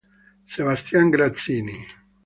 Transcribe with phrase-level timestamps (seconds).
[0.53, 1.77] Sebastián Grazzini